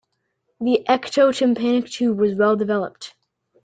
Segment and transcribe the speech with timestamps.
[0.59, 3.13] The ectotympanic tube was well-developed.